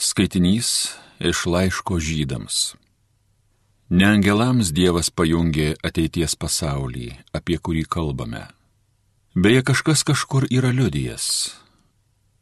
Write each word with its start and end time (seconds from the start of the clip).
Skaitinys 0.00 0.96
iš 1.20 1.44
laiško 1.44 1.98
žydams. 2.00 2.72
Ne 3.92 4.06
angelams 4.08 4.70
Dievas 4.72 5.10
pajungė 5.12 5.74
ateities 5.84 6.38
pasaulį, 6.40 7.10
apie 7.36 7.58
kurį 7.60 7.82
kalbame. 7.84 8.46
Beje, 9.36 9.60
kažkas 9.60 10.00
kažkur 10.08 10.46
yra 10.48 10.70
liudijas. 10.72 11.52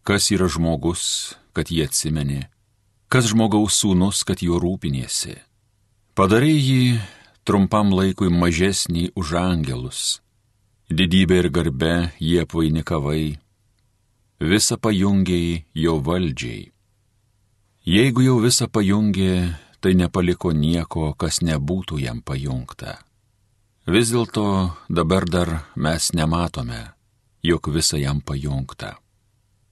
Kas 0.06 0.30
yra 0.30 0.46
žmogus, 0.46 1.34
kad 1.50 1.74
jį 1.74 1.88
atsimenė, 1.88 2.46
kas 3.10 3.32
žmogaus 3.34 3.80
sūnus, 3.82 4.22
kad 4.22 4.38
juo 4.38 4.62
rūpinėsi. 4.62 5.34
Padarai 6.14 6.54
jį 6.54 7.02
trumpam 7.42 7.90
laikui 7.90 8.30
mažesnį 8.30 9.08
už 9.18 9.34
angelus. 9.42 10.22
Didybė 10.94 11.42
ir 11.42 11.50
garbe 11.50 11.94
jie 12.22 12.38
apvainikavai, 12.46 13.34
visą 14.38 14.78
pajungiai 14.78 15.64
jo 15.74 15.98
valdžiai 15.98 16.68
Jeigu 17.88 18.20
jau 18.20 18.34
visą 18.44 18.66
pajungė, 18.68 19.54
tai 19.80 19.94
nepaliko 19.96 20.50
nieko, 20.52 21.14
kas 21.16 21.38
nebūtų 21.40 22.02
jam 22.02 22.18
pajungta. 22.20 22.98
Vis 23.88 24.10
dėlto 24.12 24.74
dabar 24.92 25.24
dar 25.24 25.52
mes 25.72 26.10
nematome, 26.12 26.82
jog 27.40 27.70
visa 27.72 27.96
jam 27.96 28.20
pajungta. 28.20 28.98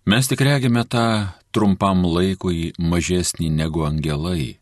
Mes 0.09 0.31
tik 0.33 0.41
regime 0.41 0.87
tą 0.89 1.29
trumpam 1.53 2.07
laikui 2.09 2.73
mažesnį 2.79 3.51
negu 3.53 3.85
angelai, 3.85 4.57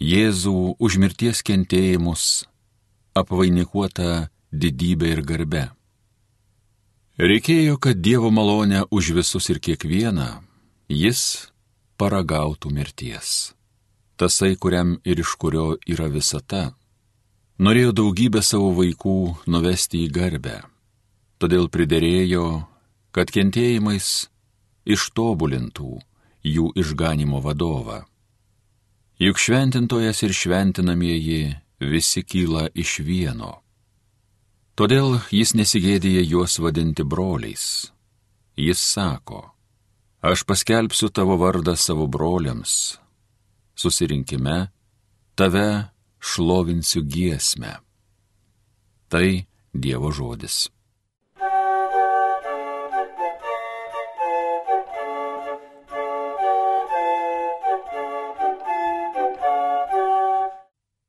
Jėzų 0.00 0.80
už 0.80 0.96
mirties 0.96 1.44
kentėjimus, 1.46 2.48
apvainikuota 3.14 4.30
didybė 4.50 5.10
ir 5.12 5.20
garbe. 5.28 5.64
Reikėjo, 7.20 7.76
kad 7.76 8.00
Dievo 8.02 8.32
malonę 8.34 8.86
už 8.90 9.12
visus 9.20 9.50
ir 9.52 9.60
kiekvieną 9.60 10.40
jis 10.88 11.49
paragautų 12.00 12.72
mirties. 12.72 13.52
Tasai, 14.16 14.54
kuriam 14.56 14.96
ir 15.04 15.20
iš 15.20 15.36
kurio 15.40 15.66
yra 15.88 16.08
visata, 16.12 16.70
norėjo 17.60 17.92
daugybę 18.00 18.42
savo 18.44 18.72
vaikų 18.76 19.16
nuvesti 19.52 20.04
į 20.06 20.12
garbę. 20.16 20.58
Todėl 21.40 21.68
priderėjo, 21.72 22.46
kad 23.16 23.32
kentėjimais 23.32 24.28
ištobulintų 24.84 25.92
jų 26.44 26.70
išganimo 26.82 27.40
vadovą. 27.44 28.04
Juk 29.20 29.36
šventintojas 29.36 30.22
ir 30.24 30.32
šventinamieji 30.32 31.42
visi 31.80 32.22
kyla 32.24 32.68
iš 32.72 33.00
vieno. 33.04 33.58
Todėl 34.76 35.18
jis 35.28 35.52
nesigėdėja 35.52 36.22
juos 36.24 36.56
vadinti 36.60 37.04
broliais. 37.04 37.90
Jis 38.56 38.80
sako, 38.80 39.42
Aš 40.20 40.44
paskelbsiu 40.44 41.08
tavo 41.08 41.36
vardą 41.40 41.72
savo 41.76 42.04
broliams. 42.06 42.98
Susirinkime 43.74 44.68
tave 45.34 45.88
šlovinsiu 46.20 47.00
giesmę. 47.02 47.80
Tai 49.08 49.46
Dievo 49.72 50.12
žodis. 50.12 50.68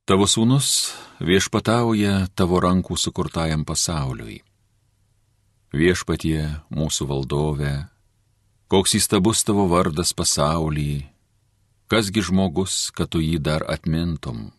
Tavo 0.08 0.24
sūnus 0.24 0.96
viešpatauja 1.20 2.32
tavo 2.32 2.64
rankų 2.64 2.96
sukurtajam 2.96 3.68
pasauliui. 3.68 4.40
Viešpatie 5.76 6.48
mūsų 6.72 7.12
valdove 7.12 7.91
koks 8.72 8.94
įstabus 8.96 9.44
tavo 9.44 9.66
vardas 9.68 10.14
pasaulyje, 10.16 11.02
kasgi 11.92 12.22
žmogus, 12.24 12.76
kad 12.96 13.10
tu 13.12 13.20
jį 13.20 13.42
dar 13.44 13.66
atmintum, 13.68 14.54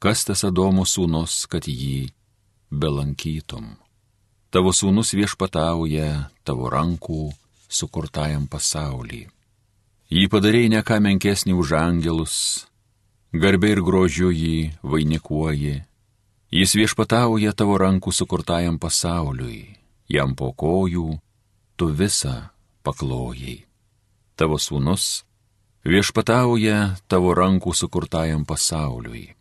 kas 0.00 0.24
tas 0.24 0.40
Adomo 0.48 0.86
sūnus, 0.88 1.44
kad 1.52 1.68
jį 1.68 2.08
belankytum. 2.72 3.74
Tavo 4.48 4.72
sūnus 4.72 5.12
viešpatauja 5.12 6.30
tavo 6.48 6.70
rankų 6.72 7.26
sukurtajam 7.68 8.46
pasaulyje. 8.48 9.28
Jį 10.12 10.24
padarėjai 10.32 10.72
ne 10.72 10.80
ką 10.88 10.98
menkesnį 11.04 11.52
už 11.56 11.74
angelus, 11.76 12.36
garbė 13.36 13.74
ir 13.76 13.84
grožiu 13.84 14.32
jį 14.32 14.72
vainikuoji. 14.80 15.76
Jis 16.52 16.72
viešpatauja 16.80 17.52
tavo 17.52 17.76
rankų 17.80 18.16
sukurtajam 18.16 18.80
pasauliui, 18.80 19.76
jam 20.08 20.32
po 20.36 20.54
kojų 20.56 21.20
tu 21.76 21.92
visą 21.92 22.52
paklojai. 22.84 23.62
Tavo 24.36 24.58
sūnus 24.58 25.22
viešpatauja 25.86 26.96
tavo 27.10 27.34
rankų 27.34 27.74
sukurtajam 27.74 28.44
pasauliui. 28.48 29.32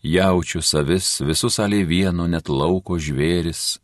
Jaučiu 0.00 0.62
savis, 0.64 1.20
visus 1.20 1.58
alė 1.60 1.82
vieno 1.84 2.26
net 2.26 2.48
lauko 2.48 2.96
žvėris, 2.96 3.80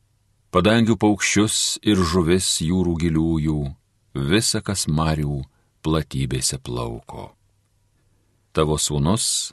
padangių 0.50 0.97
paukščius 0.97 1.78
ir 1.84 2.00
žuvis 2.00 2.48
jūrų 2.64 2.97
giliųjų, 3.02 3.58
visa 4.16 4.62
kas 4.64 4.86
marių 4.88 5.42
platybėse 5.84 6.58
plauko. 6.58 7.32
Tavo 8.56 8.78
sūnus 8.80 9.53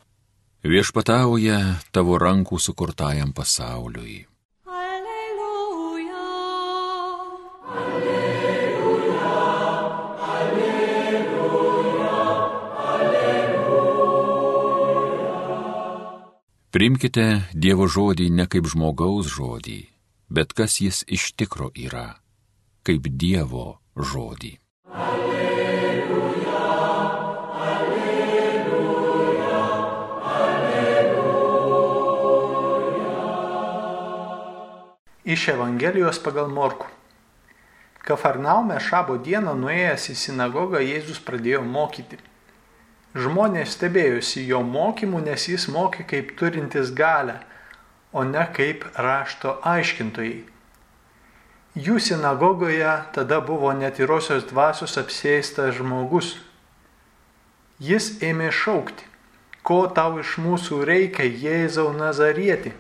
viešpatauja 0.64 1.60
tavo 1.92 2.16
rankų 2.16 2.60
sukurtajam 2.64 3.36
pasauliui. 3.36 4.24
Primkite 16.84 17.48
Dievo 17.64 17.86
žodį 17.88 18.26
ne 18.38 18.44
kaip 18.52 18.66
žmogaus 18.68 19.30
žodį, 19.32 19.88
bet 20.28 20.52
kas 20.52 20.74
jis 20.84 20.98
iš 21.08 21.32
tikro 21.40 21.72
yra, 21.80 22.20
kaip 22.84 23.08
Dievo 23.22 23.80
žodį. 23.96 24.60
Alleluja, 24.92 26.64
alleluja, 27.68 28.42
alleluja. 30.42 31.24
Iš 35.24 35.48
Evangelijos 35.56 36.20
pagal 36.28 36.52
Morku. 36.52 36.92
Kafarnaume 38.04 38.76
šabo 38.90 39.16
dieną 39.24 39.56
nuėjęs 39.64 40.12
į 40.12 40.20
sinagogą 40.26 40.84
Jėzus 40.84 41.24
pradėjo 41.24 41.64
mokyti. 41.64 42.20
Žmonės 43.14 43.76
stebėjosi 43.78 44.42
jo 44.50 44.64
mokymu, 44.66 45.20
nes 45.22 45.46
jis 45.46 45.68
mokė 45.70 46.06
kaip 46.10 46.32
turintis 46.40 46.90
galę, 46.98 47.36
o 48.10 48.24
ne 48.26 48.46
kaip 48.56 48.88
rašto 48.98 49.60
aiškintojai. 49.62 50.42
Jų 51.74 52.00
sinagogoje 52.02 52.90
tada 53.14 53.38
buvo 53.42 53.70
netyrosios 53.74 54.48
dvasios 54.50 54.98
apsėstas 55.02 55.76
žmogus. 55.78 56.36
Jis 57.82 58.12
ėmė 58.22 58.52
šaukti, 58.54 59.06
ko 59.66 59.80
tau 59.90 60.20
iš 60.22 60.36
mūsų 60.42 60.82
reikia, 60.86 61.26
Jėzau 61.26 61.92
Nazarieti, 61.98 62.74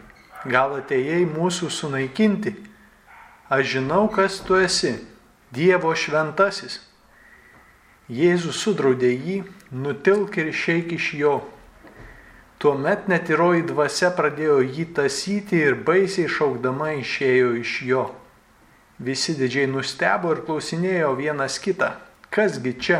gal 0.46 0.78
atėjai 0.78 1.24
mūsų 1.30 1.70
sunaikinti. 1.74 2.56
Aš 3.54 3.76
žinau, 3.76 4.08
kas 4.10 4.40
tu 4.46 4.58
esi, 4.58 4.96
Dievo 5.54 5.94
šventasis. 5.94 6.80
Jėzus 8.12 8.58
sudraudė 8.59 9.14
jį, 9.14 9.38
nutilk 9.72 10.36
ir 10.38 10.50
išeik 10.52 10.91
iš 10.97 11.14
jo. 11.16 11.36
Tuomet 12.59 13.08
netiroji 13.08 13.64
dvasia 13.69 14.09
pradėjo 14.16 14.58
jį 14.59 14.86
tasyti 14.97 15.62
ir 15.64 15.78
baisiai 15.88 16.28
šaukdama 16.28 16.94
išėjo 17.00 17.53
iš 17.62 17.75
jo. 17.88 18.03
Visi 19.00 19.36
didžiai 19.40 19.69
nustebo 19.72 20.34
ir 20.36 20.44
klausinėjo 20.44 21.14
vienas 21.16 21.56
kitą, 21.64 21.94
kasgi 22.28 22.74
čia, 22.75 23.00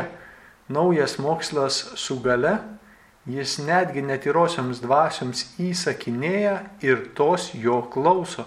naujas 0.68 1.18
mokslas 1.20 1.82
su 2.00 2.16
gale, 2.24 2.58
jis 3.28 3.58
netgi 3.60 4.02
netirosioms 4.04 4.80
dvasioms 4.84 5.44
įsakinėja 5.60 6.56
ir 6.84 7.10
tos 7.16 7.50
jo 7.52 7.82
klauso. 7.92 8.44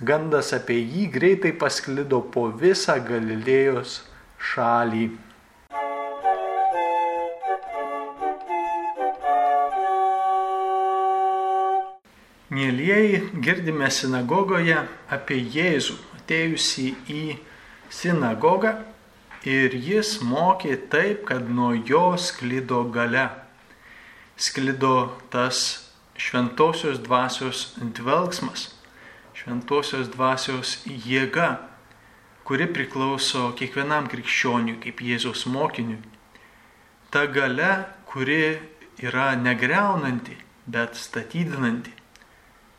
Gandas 0.00 0.52
apie 0.56 0.80
jį 0.80 1.06
greitai 1.12 1.52
pasklido 1.52 2.18
po 2.32 2.48
visą 2.48 2.96
Galilėjos 3.04 4.00
šalį. 4.40 5.06
Mėlyjeji, 12.54 13.20
girdime 13.42 13.88
sinagogoje 13.90 14.76
apie 15.10 15.40
Jėzų 15.42 15.96
atėjusi 16.18 16.90
į 17.10 17.22
sinagogą 17.90 18.76
ir 19.44 19.74
jis 19.74 20.20
mokė 20.22 20.76
taip, 20.92 21.24
kad 21.28 21.48
nuo 21.50 21.72
jo 21.74 22.16
sklido 22.16 22.84
gale. 22.94 23.26
Sklido 24.36 25.16
tas 25.34 25.64
šventosios 26.16 27.00
dvasios 27.02 27.74
dvelgsmas, 27.98 28.68
šventosios 29.34 30.08
dvasios 30.14 30.76
jėga, 30.86 31.58
kuri 32.44 32.68
priklauso 32.70 33.50
kiekvienam 33.58 34.06
krikščioniui 34.12 34.78
kaip 34.84 35.02
Jėzaus 35.02 35.46
mokiniui. 35.46 35.98
ta 37.10 37.26
gale, 37.26 37.86
kuri 38.06 38.58
yra 38.98 39.34
negreunanti, 39.36 40.36
bet 40.66 40.96
statydinanti, 40.96 41.92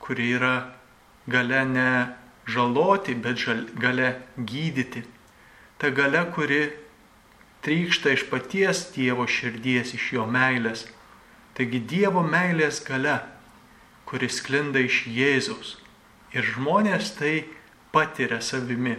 kuri 0.06 0.30
yra 0.38 0.56
gale 1.28 1.66
ne 1.66 1.90
žaloti, 2.46 3.16
bet 3.16 3.38
žal, 3.42 3.66
gale 3.82 4.22
gydyti. 4.38 5.04
Ta 5.78 5.90
gale, 5.90 6.22
kuri 6.36 6.70
trykšta 7.66 8.14
iš 8.14 8.28
paties 8.30 8.86
Dievo 8.94 9.26
širdies, 9.28 9.96
iš 9.98 10.12
jo 10.14 10.28
meilės. 10.30 10.86
Taigi 11.58 11.82
Dievo 11.82 12.22
meilės 12.22 12.84
gale, 12.86 13.18
kuris 14.06 14.42
klinda 14.46 14.84
iš 14.86 15.06
Jėzaus. 15.10 15.76
Ir 16.36 16.46
žmonės 16.46 17.16
tai 17.18 17.48
patiria 17.96 18.42
savimi, 18.44 18.98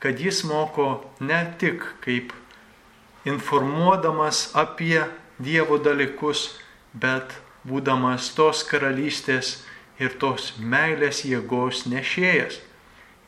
kad 0.00 0.20
jis 0.22 0.44
moko 0.48 1.02
ne 1.20 1.42
tik 1.60 1.84
kaip 2.04 2.32
informuodamas 3.28 4.54
apie 4.56 5.02
Dievo 5.40 5.76
dalykus, 5.82 6.54
bet 6.94 7.36
būdamas 7.66 8.30
tos 8.36 8.62
karalystės 8.64 9.58
ir 10.00 10.16
tos 10.20 10.54
meilės 10.58 11.24
jėgos 11.28 11.84
nešėjas. 11.90 12.58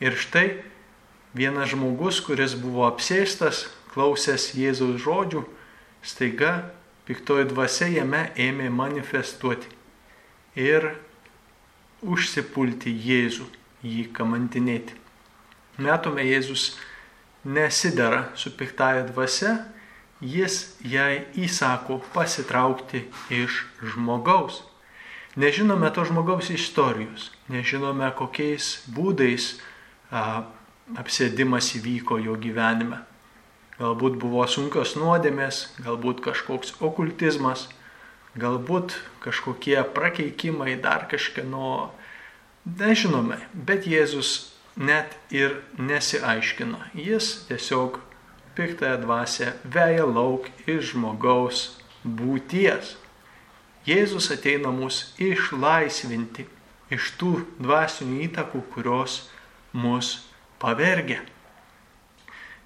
Ir 0.03 0.17
štai 0.17 0.47
vienas 1.37 1.71
žmogus, 1.73 2.19
kuris 2.25 2.57
buvo 2.59 2.87
apsėstas, 2.89 3.67
klausęs 3.93 4.51
Jėzaus 4.57 4.97
žodžių, 5.05 5.43
staiga 6.01 6.53
piktoji 7.07 7.47
dvasia 7.51 7.91
jame 7.93 8.25
ėmė 8.39 8.71
manifestuoti 8.73 9.69
ir 10.57 10.95
užsipulti 12.03 12.91
Jėzų, 12.91 13.45
jį 13.85 14.07
kamantinėti. 14.15 14.97
Metome 15.77 16.25
Jėzus 16.25 16.73
nesidara 17.43 18.29
su 18.35 18.51
piktaja 18.57 19.05
dvasia, 19.07 19.55
jis 20.21 20.75
jai 20.85 21.25
įsako 21.35 22.01
pasitraukti 22.13 23.05
iš 23.33 23.63
žmogaus. 23.93 24.61
Nežinome 25.35 25.89
to 25.93 26.05
žmogaus 26.05 26.51
istorijos, 26.53 27.31
nežinome 27.49 28.11
kokiais 28.13 28.83
būdais 28.93 29.55
a, 30.13 30.45
apsėdimas 30.99 31.71
įvyko 31.79 32.19
jo 32.21 32.37
gyvenime. 32.37 33.01
Galbūt 33.79 34.19
buvo 34.21 34.45
sunkios 34.45 34.93
nuodėmės, 34.93 35.63
galbūt 35.81 36.21
kažkoks 36.21 36.75
okultizmas, 36.85 37.65
galbūt 38.37 38.93
kažkokie 39.25 39.79
prakeikimai, 39.95 40.75
dar 40.77 41.07
kažkieno, 41.09 41.89
nežinome, 42.69 43.39
bet 43.53 43.89
Jėzus 43.89 44.53
net 44.77 45.17
ir 45.33 45.61
nesiaiškino. 45.77 46.77
Jis 46.93 47.47
tiesiog 47.49 47.99
piktąją 48.53 49.01
dvasę 49.01 49.53
veja 49.65 50.05
lauk 50.05 50.49
iš 50.69 50.93
žmogaus 50.93 51.63
būties. 52.05 52.97
Jėzus 53.83 54.29
ateina 54.31 54.71
mus 54.71 55.09
išlaisvinti 55.19 56.45
iš 56.93 57.09
tų 57.19 57.33
dvasinių 57.59 58.21
įtakų, 58.29 58.61
kurios 58.71 59.25
mus 59.75 60.13
pavergia. 60.61 61.19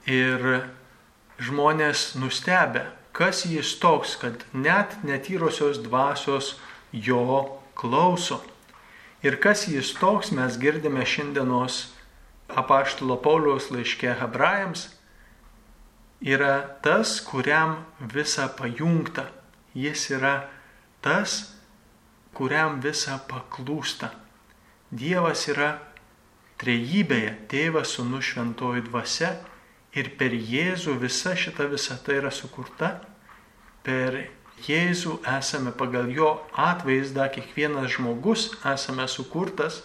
Ir 0.05 0.67
žmonės 1.41 2.13
nustebę, 2.21 2.85
kas 3.17 3.45
jis 3.49 3.73
toks, 3.81 4.13
kad 4.21 4.45
net 4.53 4.93
netyrosios 5.03 5.79
dvasios 5.81 6.55
jo 6.93 7.57
klauso. 7.73 8.43
Ir 9.25 9.39
kas 9.41 9.65
jis 9.67 9.95
toks, 9.97 10.29
mes 10.31 10.59
girdime 10.61 11.01
šiandienos 11.01 11.87
apaštalo 12.53 13.17
Pauliaus 13.25 13.71
laiške 13.73 14.13
hebrajams, 14.21 14.87
yra 16.21 16.61
tas, 16.85 17.17
kuriam 17.25 17.81
visa 18.13 18.47
pajungta. 18.53 19.27
Jis 19.77 20.07
yra 20.13 20.35
tas, 21.01 21.57
kuriam 22.37 22.79
visa 22.83 23.17
paklūsta. 23.29 24.11
Dievas 24.93 25.47
yra 25.51 25.77
trejybėje 26.61 27.33
tėvas, 27.51 27.93
sūnus, 27.97 28.31
šventoji 28.31 28.85
dvasia 28.87 29.33
ir 29.97 30.13
per 30.19 30.33
Jėzų 30.33 30.97
visa 31.01 31.35
šita 31.37 31.67
visata 31.71 32.15
yra 32.17 32.31
sukurta. 32.33 32.97
Per 33.85 34.19
Jėzų 34.65 35.19
esame 35.37 35.73
pagal 35.77 36.09
jo 36.13 36.31
atvaizdą, 36.57 37.27
kiekvienas 37.33 37.93
žmogus 37.97 38.49
esame 38.65 39.05
sukurtas, 39.09 39.83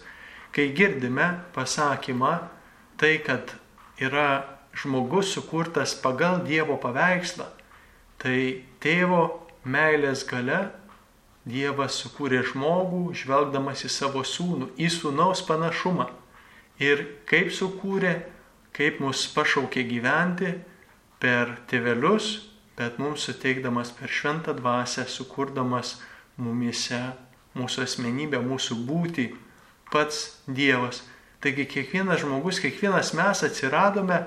kai 0.52 0.70
girdime 0.76 1.42
pasakymą, 1.52 2.38
tai 2.96 3.18
kad 3.24 3.52
yra 4.00 4.44
žmogus 4.76 5.32
sukurtas 5.34 5.92
pagal 5.94 6.40
Dievo 6.46 6.78
paveikslą, 6.80 7.48
tai 8.20 8.64
tėvo 8.80 9.24
meilės 9.64 10.24
gale 10.28 10.70
Dievas 11.42 11.96
sukūrė 11.98 12.44
žmogų, 12.52 13.08
žvelgdamas 13.18 13.82
į 13.82 13.90
savo 13.90 14.22
sūnų, 14.22 14.72
į 14.78 14.90
sūnaus 14.94 15.42
panašumą 15.48 16.06
ir 16.82 17.02
kaip 17.28 17.50
sukūrė, 17.54 18.14
kaip 18.76 19.00
mus 19.02 19.24
pašaukė 19.34 19.84
gyventi 19.88 20.54
per 21.22 21.56
tėvelius, 21.70 22.48
bet 22.78 22.98
mums 23.02 23.26
suteikdamas 23.28 23.92
per 23.94 24.10
šventą 24.10 24.54
dvasę, 24.56 25.04
sukurdamas 25.06 25.98
mumise 26.40 27.02
mūsų 27.58 27.84
asmenybę, 27.84 28.40
mūsų 28.40 28.78
būti, 28.88 29.32
pats 29.92 30.38
Dievas. 30.46 31.02
Taigi 31.42 31.66
kiekvienas 31.68 32.22
žmogus, 32.22 32.62
kiekvienas 32.62 33.12
mes 33.18 33.42
atsiradome 33.44 34.22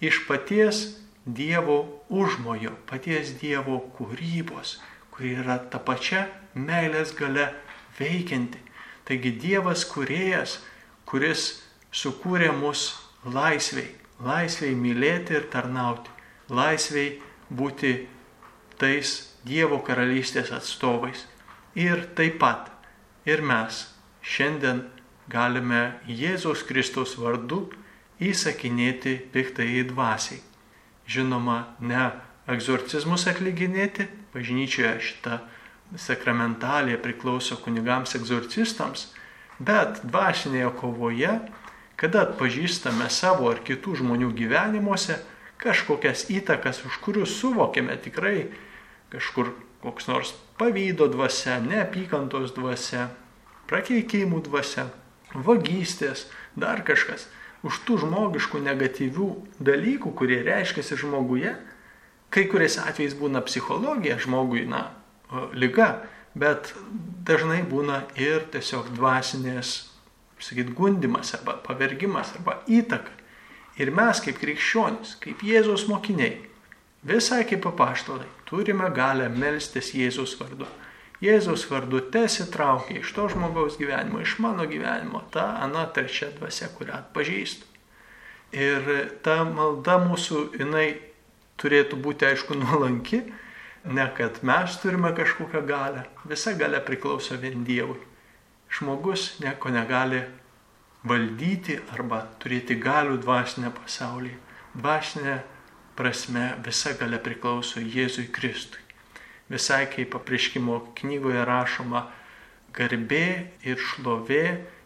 iš 0.00 0.22
paties 0.28 0.84
Dievo 1.26 1.82
užmojo, 2.08 2.72
paties 2.88 3.34
Dievo 3.42 3.82
kūrybos, 3.98 4.78
kuri 5.12 5.34
yra 5.42 5.58
ta 5.60 5.82
pačia 5.82 6.24
meilės 6.54 7.14
gale 7.18 7.50
veikianti. 7.98 8.60
Taigi 9.08 9.32
Dievas 9.42 9.84
kuriejas, 9.88 10.60
kuris 11.08 11.62
sukūrė 11.90 12.52
mus 12.54 12.92
laisviai, 13.24 13.90
laisviai 14.22 14.76
mylėti 14.78 15.34
ir 15.38 15.48
tarnauti, 15.52 16.10
laisviai 16.50 17.18
būti 17.50 17.96
tais 18.78 19.16
Dievo 19.44 19.80
karalystės 19.84 20.52
atstovais. 20.52 21.24
Ir 21.74 22.04
taip 22.14 22.38
pat 22.42 22.68
ir 23.24 23.40
mes 23.40 23.86
šiandien 24.20 24.84
galime 25.30 26.00
Jėzaus 26.06 26.64
Kristaus 26.68 27.14
vardu 27.18 27.68
įsakinėti 28.20 29.16
piktai 29.32 29.84
dvasiai. 29.88 30.42
Žinoma, 31.10 31.76
ne 31.80 32.10
egzorcizmus 32.50 33.26
atlyginėti, 33.30 34.06
bažnyčioje 34.34 34.92
šita 35.06 35.40
sakramentalė 35.98 36.98
priklauso 37.02 37.56
kunigams 37.64 38.14
egzorcistams, 38.18 39.08
bet 39.58 40.02
dvasinėje 40.06 40.70
kovoje 40.78 41.34
kada 42.00 42.24
atpažįstame 42.24 43.10
savo 43.12 43.50
ar 43.52 43.58
kitų 43.60 43.98
žmonių 44.00 44.30
gyvenimuose 44.32 45.18
kažkokias 45.60 46.30
įtakas, 46.32 46.80
už 46.88 46.96
kurių 47.04 47.26
suvokėme 47.28 47.96
tikrai 48.00 48.48
kažkur 49.12 49.52
koks 49.84 50.08
nors 50.08 50.32
pavydo 50.56 51.10
dvasia, 51.12 51.58
neapykantos 51.60 52.54
dvasia, 52.56 53.10
prakeikimų 53.68 54.40
dvasia, 54.48 54.86
vagystės, 55.34 56.26
dar 56.56 56.80
kažkas. 56.88 57.28
Už 57.60 57.82
tų 57.84 57.98
žmogiškų 58.06 58.62
negatyvių 58.64 59.28
dalykų, 59.60 60.14
kurie 60.16 60.40
reiškiasi 60.46 60.96
žmoguje, 61.02 61.52
kai 62.32 62.46
kuriais 62.48 62.78
atvejais 62.80 63.12
būna 63.18 63.44
psichologija, 63.44 64.16
žmogui, 64.24 64.64
na, 64.68 64.86
lyga, 65.54 65.90
bet 66.34 66.72
dažnai 67.26 67.62
būna 67.66 68.02
ir 68.18 68.46
tiesiog 68.52 68.92
dvasinės 68.96 69.90
sakyt, 70.40 70.74
gundimas 70.74 71.34
arba 71.36 71.56
pavergimas 71.64 72.34
arba 72.36 72.60
įtaka. 72.68 73.16
Ir 73.80 73.92
mes 73.94 74.20
kaip 74.20 74.40
krikščionys, 74.40 75.16
kaip 75.22 75.42
Jėzaus 75.46 75.86
mokiniai, 75.88 76.40
visai 77.06 77.44
kaip 77.48 77.64
apaštalai, 77.70 78.28
turime 78.48 78.90
galę 78.92 79.30
melstis 79.32 79.94
Jėzaus 79.96 80.36
vardu. 80.40 80.68
Jėzaus 81.20 81.66
vardu 81.68 82.00
tesitraukia 82.12 83.00
iš 83.00 83.12
to 83.16 83.26
žmogaus 83.32 83.76
gyvenimo, 83.80 84.22
iš 84.24 84.38
mano 84.40 84.64
gyvenimo, 84.68 85.22
ta 85.32 85.58
ana 85.60 85.84
trečia 85.92 86.30
dvasia, 86.38 86.70
kurią 86.76 86.96
atpažįstu. 86.96 87.68
Ir 88.56 88.88
ta 89.24 89.42
malda 89.44 89.98
mūsų, 90.02 90.46
jinai 90.58 90.86
turėtų 91.60 92.00
būti 92.00 92.26
aišku 92.32 92.56
nuolanki, 92.56 93.22
ne 93.84 94.06
kad 94.16 94.42
mes 94.44 94.76
turime 94.82 95.14
kažkokią 95.16 95.64
galę, 95.66 96.06
visa 96.24 96.52
gale 96.52 96.80
priklauso 96.84 97.36
vien 97.40 97.64
Dievui 97.64 98.10
žmogus 98.70 99.40
nieko 99.42 99.70
negali 99.74 100.20
valdyti 101.02 101.78
arba 101.94 102.22
turėti 102.42 102.76
galių 102.78 103.18
dvasinę 103.24 103.72
pasaulį. 103.74 104.34
Dvasinė 104.76 105.40
prasme 105.98 106.44
visa 106.64 106.94
gale 107.00 107.18
priklauso 107.18 107.82
Jėzui 107.82 108.28
Kristui. 108.32 108.82
Visai 109.50 109.86
kaip 109.90 110.14
apriškimo 110.14 110.76
knygoje 111.00 111.42
rašoma, 111.48 112.04
garbė 112.76 113.24
ir 113.66 113.80
šlovė 113.90 114.44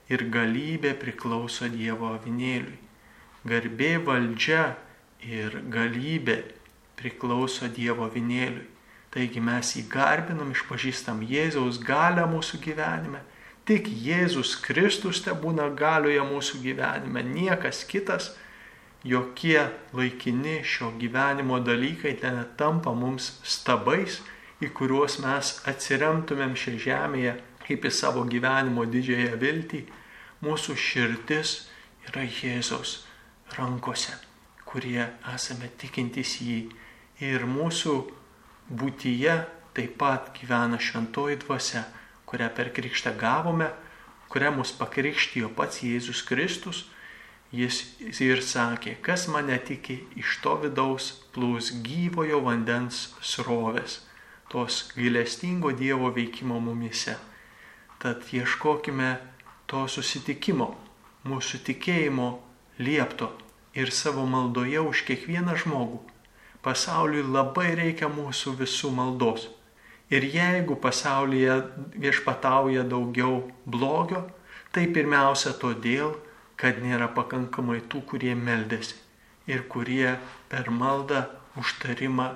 ir 0.09 0.25
galybė 0.33 0.95
priklauso 1.03 1.69
Dievo 1.69 2.15
avinėliui. 2.17 2.81
Garbė 3.45 3.91
valdžia 4.07 4.63
ir 5.21 5.61
galybė 5.69 6.39
priklauso 6.97 7.69
Dievo 7.69 8.09
avinėliui. 8.09 8.71
Taigi 9.15 9.41
mes 9.41 9.71
jį 9.77 9.85
garbinam, 9.93 10.51
išpažįstam 10.51 11.23
Jėzaus 11.31 11.79
galę 11.79 12.25
mūsų 12.27 12.59
gyvenime. 12.65 13.21
Tik 13.65 13.87
Jėzus 13.89 14.57
Kristus 14.61 15.23
te 15.25 15.33
būna 15.33 15.69
galioje 15.79 16.25
mūsų 16.27 16.59
gyvenime, 16.65 17.23
niekas 17.23 17.85
kitas, 17.89 18.33
jokie 19.05 19.61
laikini 19.95 20.59
šio 20.67 20.91
gyvenimo 21.01 21.61
dalykai 21.63 22.17
ten 22.21 22.43
tampa 22.59 22.93
mums 22.93 23.39
stabais, 23.47 24.19
į 24.61 24.73
kuriuos 24.75 25.21
mes 25.23 25.55
atsiremtumėm 25.71 26.59
šią 26.59 26.75
žemėje 26.85 27.37
kaip 27.65 27.87
į 27.87 27.93
savo 27.95 28.25
gyvenimo 28.29 28.85
didžiąją 28.89 29.39
viltį. 29.41 29.85
Mūsų 30.45 30.77
širdis 30.77 31.55
yra 32.09 32.27
Jėzaus 32.27 32.99
rankose, 33.57 34.13
kurie 34.69 35.07
esame 35.33 35.71
tikintys 35.81 36.37
jį. 36.45 36.59
Ir 37.25 37.47
mūsų 37.49 37.95
būtyje 38.71 39.37
taip 39.75 39.97
pat 39.99 40.31
gyvena 40.37 40.79
šventoji 40.79 41.41
dvasia, 41.43 41.85
kurią 42.29 42.49
per 42.55 42.71
krikštą 42.75 43.15
gavome, 43.19 43.69
kurią 44.31 44.53
mus 44.57 44.73
pakrikštijo 44.79 45.51
pats 45.59 45.83
Jėzus 45.83 46.23
Kristus. 46.29 46.85
Jis 47.55 47.77
ir 48.25 48.41
sakė, 48.43 48.97
kas 49.03 49.29
mane 49.31 49.55
tiki, 49.63 50.01
iš 50.19 50.41
to 50.43 50.57
vidaus 50.65 51.13
plūs 51.35 51.69
gyvojo 51.87 52.41
vandens 52.43 53.13
srovės, 53.23 54.01
tos 54.51 54.81
gailestingo 54.97 55.71
Dievo 55.71 56.11
veikimo 56.17 56.59
mumise. 56.59 57.15
Tad 58.03 58.27
ieškokime 58.35 59.13
to 59.71 59.85
susitikimo, 59.87 60.73
mūsų 61.31 61.63
tikėjimo 61.69 62.27
liepto 62.83 63.31
ir 63.79 63.95
savo 63.95 64.27
maldoje 64.27 64.83
už 64.83 65.07
kiekvieną 65.07 65.55
žmogų 65.63 66.03
pasauliui 66.65 67.25
labai 67.29 67.75
reikia 67.79 68.09
mūsų 68.09 68.57
visų 68.63 68.91
maldos. 68.97 69.49
Ir 70.13 70.25
jeigu 70.29 70.77
pasaulyje 70.81 71.57
viešpatauja 72.01 72.85
daugiau 72.89 73.41
blogio, 73.65 74.25
tai 74.73 74.87
pirmiausia 74.93 75.55
todėl, 75.61 76.15
kad 76.61 76.79
nėra 76.83 77.09
pakankamai 77.13 77.81
tų, 77.91 78.05
kurie 78.13 78.35
meldėsi 78.39 79.01
ir 79.47 79.65
kurie 79.69 80.17
per 80.49 80.71
maldą 80.71 81.25
užtarimą 81.61 82.29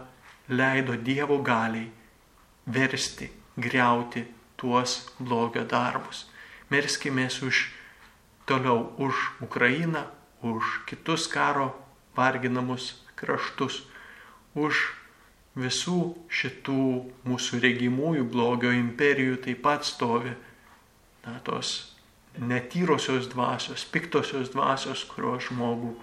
leido 0.48 0.96
Dievo 0.96 1.38
galiai 1.42 1.88
versti, 2.66 3.30
greuti 3.56 4.24
tuos 4.56 5.08
blogio 5.18 5.64
darbus. 5.64 6.26
Merskime 6.68 7.28
už 7.42 7.72
toliau 8.44 8.92
už 8.98 9.14
Ukrainą, 9.40 10.04
už 10.42 10.84
kitus 10.86 11.28
karo 11.28 11.72
varginamus 12.16 13.00
kraštus 13.16 13.87
už 14.66 14.82
visų 15.58 16.00
šitų 16.30 16.82
mūsų 17.28 17.60
regimųjų 17.64 18.26
blogio 18.32 18.72
imperijų 18.74 19.38
taip 19.46 19.62
pat 19.64 19.86
stovi 19.86 20.34
na, 21.24 21.38
tos 21.44 21.94
netyrosios 22.38 23.26
dvasios, 23.32 23.84
piktosios 23.92 24.52
dvasios, 24.54 25.02
kurios 25.10 25.48
žmogų 25.48 25.96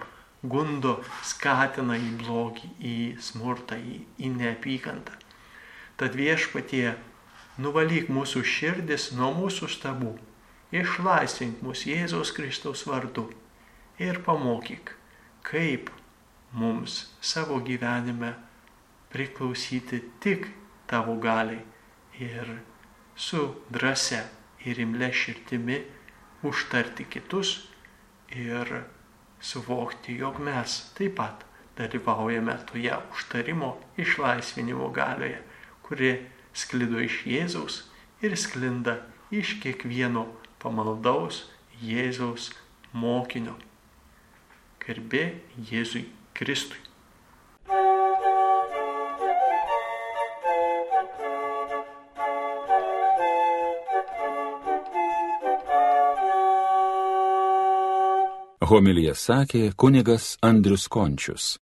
gundo, 0.46 0.98
skatina 1.24 1.96
į 1.98 2.10
blogį, 2.20 2.70
į 2.78 2.96
smurtą, 3.22 3.78
į, 3.80 4.02
į 4.20 4.32
neapykantą. 4.36 5.16
Tad 5.96 6.16
viešpatie, 6.18 6.92
nuvalyk 7.56 8.10
mūsų 8.12 8.44
širdis 8.44 9.10
nuo 9.16 9.32
mūsų 9.38 9.70
stabų, 9.72 10.12
išlaisvink 10.76 11.62
mus 11.64 11.86
Jėzaus 11.88 12.34
Kristaus 12.36 12.84
vardu 12.88 13.30
ir 14.02 14.20
pamokyk, 14.26 14.92
kaip 15.46 15.88
mums 16.52 17.06
savo 17.24 17.62
gyvenime 17.64 18.34
priklausyti 19.16 20.02
tik 20.20 20.50
tavo 20.86 21.14
galiai 21.16 21.62
ir 22.20 22.50
su 23.16 23.54
drąsia 23.72 24.20
ir 24.68 24.80
imle 24.80 25.08
širdimi 25.12 25.78
užtarti 26.42 27.06
kitus 27.08 27.52
ir 28.28 28.82
suvokti, 29.40 30.18
jog 30.20 30.40
mes 30.40 30.74
taip 30.98 31.16
pat 31.16 31.44
dalyvaujame 31.78 32.58
toje 32.68 32.98
užtarimo 33.12 33.70
išlaisvinimo 33.96 34.88
galioje, 34.88 35.40
kuri 35.82 36.10
sklido 36.52 37.00
iš 37.00 37.22
Jėzaus 37.24 37.78
ir 38.20 38.36
sklinda 38.36 38.98
iš 39.30 39.56
kiekvieno 39.62 40.26
pamaldaus 40.60 41.46
Jėzaus 41.80 42.50
mokinio. 42.92 43.56
Garbė 44.84 45.24
Jėzui 45.70 46.04
Kristui. 46.36 46.84
Homilija 58.66 59.12
sakė 59.14 59.68
kunigas 59.78 60.32
Andrius 60.42 60.88
Končius. 60.90 61.56